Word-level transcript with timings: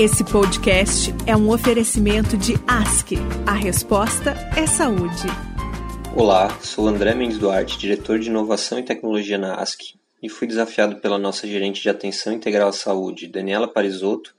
Esse 0.00 0.24
podcast 0.24 1.14
é 1.26 1.36
um 1.36 1.50
oferecimento 1.50 2.34
de 2.34 2.54
ASC. 2.66 3.16
A 3.46 3.52
resposta 3.52 4.30
é 4.56 4.66
saúde. 4.66 5.26
Olá, 6.16 6.48
sou 6.62 6.88
André 6.88 7.14
Mendes 7.14 7.36
Duarte, 7.36 7.78
diretor 7.78 8.18
de 8.18 8.30
inovação 8.30 8.78
e 8.78 8.82
tecnologia 8.82 9.36
na 9.36 9.56
ASC, 9.56 9.96
e 10.22 10.30
fui 10.30 10.48
desafiado 10.48 10.96
pela 11.02 11.18
nossa 11.18 11.46
gerente 11.46 11.82
de 11.82 11.90
atenção 11.90 12.32
integral 12.32 12.70
à 12.70 12.72
saúde, 12.72 13.26
Daniela 13.26 13.68
Parisotto, 13.68 14.34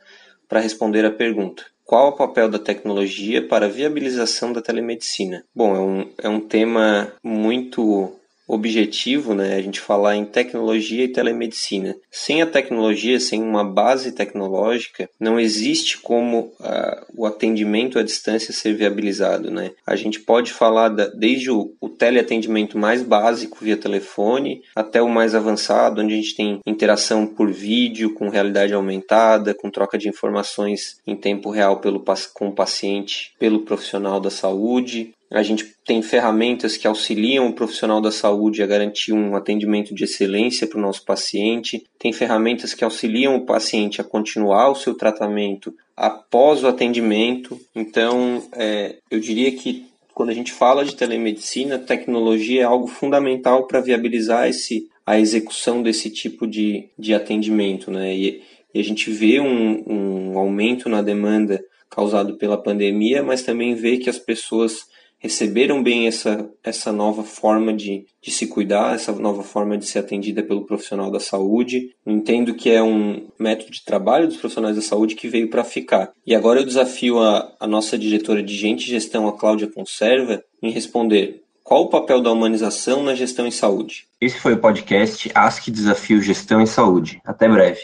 para 0.49 0.61
responder 0.61 1.05
a 1.05 1.11
pergunta: 1.11 1.63
qual 1.85 2.09
o 2.09 2.15
papel 2.15 2.49
da 2.49 2.57
tecnologia 2.57 3.47
para 3.47 3.67
a 3.67 3.69
viabilização 3.69 4.51
da 4.51 4.63
telemedicina? 4.63 5.45
Bom, 5.53 5.75
é 5.75 5.79
um, 5.79 6.09
é 6.23 6.27
um 6.27 6.39
tema 6.39 7.13
muito 7.23 8.19
objetivo, 8.53 9.33
né, 9.33 9.55
a 9.55 9.61
gente 9.61 9.79
falar 9.79 10.15
em 10.15 10.25
tecnologia 10.25 11.05
e 11.05 11.07
telemedicina. 11.07 11.95
Sem 12.09 12.41
a 12.41 12.45
tecnologia, 12.45 13.19
sem 13.19 13.41
uma 13.41 13.63
base 13.63 14.11
tecnológica, 14.11 15.09
não 15.19 15.39
existe 15.39 15.97
como 15.97 16.53
uh, 16.59 17.05
o 17.15 17.25
atendimento 17.25 17.97
à 17.97 18.03
distância 18.03 18.53
ser 18.53 18.73
viabilizado, 18.73 19.49
né? 19.49 19.71
A 19.85 19.95
gente 19.95 20.19
pode 20.19 20.51
falar 20.51 20.89
da, 20.89 21.07
desde 21.07 21.49
o, 21.49 21.73
o 21.79 21.87
teleatendimento 21.87 22.77
mais 22.77 23.01
básico 23.01 23.59
via 23.61 23.77
telefone 23.77 24.61
até 24.75 25.01
o 25.01 25.09
mais 25.09 25.33
avançado, 25.33 26.01
onde 26.01 26.13
a 26.13 26.17
gente 26.17 26.35
tem 26.35 26.59
interação 26.65 27.25
por 27.25 27.51
vídeo, 27.51 28.13
com 28.13 28.29
realidade 28.29 28.73
aumentada, 28.73 29.53
com 29.53 29.69
troca 29.69 29.97
de 29.97 30.09
informações 30.09 30.99
em 31.07 31.15
tempo 31.15 31.49
real 31.49 31.79
pelo, 31.79 32.03
com 32.33 32.49
o 32.49 32.55
paciente, 32.55 33.33
pelo 33.39 33.61
profissional 33.61 34.19
da 34.19 34.29
saúde, 34.29 35.13
a 35.31 35.41
gente 35.41 35.73
tem 35.85 36.01
ferramentas 36.01 36.75
que 36.75 36.85
auxiliam 36.85 37.47
o 37.47 37.53
profissional 37.53 38.01
da 38.01 38.11
saúde 38.11 38.61
a 38.61 38.67
garantir 38.67 39.13
um 39.13 39.33
atendimento 39.33 39.95
de 39.95 40.03
excelência 40.03 40.67
para 40.67 40.77
o 40.77 40.81
nosso 40.81 41.05
paciente. 41.05 41.85
Tem 41.97 42.11
ferramentas 42.11 42.73
que 42.73 42.83
auxiliam 42.83 43.35
o 43.35 43.45
paciente 43.45 44.01
a 44.01 44.03
continuar 44.03 44.69
o 44.69 44.75
seu 44.75 44.93
tratamento 44.93 45.73
após 45.95 46.63
o 46.63 46.67
atendimento. 46.67 47.57
Então, 47.73 48.43
é, 48.51 48.97
eu 49.09 49.21
diria 49.21 49.53
que 49.53 49.85
quando 50.13 50.31
a 50.31 50.33
gente 50.33 50.51
fala 50.51 50.83
de 50.83 50.95
telemedicina, 50.95 51.79
tecnologia 51.79 52.63
é 52.63 52.65
algo 52.65 52.87
fundamental 52.87 53.65
para 53.67 53.79
viabilizar 53.79 54.49
esse, 54.49 54.89
a 55.05 55.17
execução 55.17 55.81
desse 55.81 56.09
tipo 56.09 56.45
de, 56.45 56.89
de 56.99 57.13
atendimento. 57.13 57.89
Né? 57.89 58.13
E, 58.13 58.43
e 58.73 58.79
a 58.81 58.83
gente 58.83 59.09
vê 59.09 59.39
um, 59.39 59.83
um 59.87 60.37
aumento 60.37 60.89
na 60.89 61.01
demanda 61.01 61.63
causado 61.89 62.35
pela 62.35 62.61
pandemia, 62.61 63.23
mas 63.23 63.43
também 63.43 63.75
vê 63.75 63.97
que 63.97 64.09
as 64.09 64.19
pessoas 64.19 64.85
receberam 65.21 65.81
bem 65.83 66.07
essa, 66.07 66.49
essa 66.63 66.91
nova 66.91 67.23
forma 67.23 67.71
de, 67.71 68.05
de 68.21 68.31
se 68.31 68.47
cuidar, 68.47 68.95
essa 68.95 69.11
nova 69.13 69.43
forma 69.43 69.77
de 69.77 69.85
ser 69.85 69.99
atendida 69.99 70.41
pelo 70.41 70.65
profissional 70.65 71.11
da 71.11 71.19
saúde. 71.19 71.95
Entendo 72.05 72.55
que 72.55 72.69
é 72.69 72.81
um 72.81 73.27
método 73.39 73.71
de 73.71 73.85
trabalho 73.85 74.27
dos 74.27 74.37
profissionais 74.37 74.75
da 74.75 74.81
saúde 74.81 75.15
que 75.15 75.27
veio 75.27 75.49
para 75.49 75.63
ficar. 75.63 76.11
E 76.25 76.33
agora 76.33 76.59
eu 76.59 76.65
desafio 76.65 77.19
a, 77.19 77.55
a 77.59 77.67
nossa 77.67 77.97
diretora 77.97 78.41
de 78.41 78.55
gente 78.55 78.87
e 78.87 78.89
gestão, 78.89 79.27
a 79.27 79.37
Cláudia 79.37 79.67
Conserva, 79.67 80.43
em 80.61 80.71
responder 80.71 81.41
qual 81.63 81.83
o 81.83 81.89
papel 81.89 82.21
da 82.21 82.31
humanização 82.31 83.03
na 83.03 83.15
gestão 83.15 83.47
em 83.47 83.51
saúde? 83.51 84.05
Esse 84.19 84.37
foi 84.37 84.53
o 84.53 84.57
podcast 84.57 85.31
Ask 85.33 85.69
Desafio 85.69 86.21
Gestão 86.21 86.59
em 86.59 86.65
Saúde. 86.65 87.21
Até 87.23 87.47
breve. 87.47 87.81